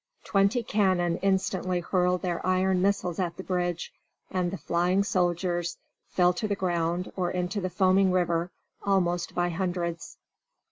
[0.23, 3.93] Twenty cannon instantly hurled their iron missiles at the bridge,
[4.31, 5.77] and the flying soldiers
[6.09, 8.49] fell to the ground or into the foaming river,
[8.81, 10.17] almost by hundreds.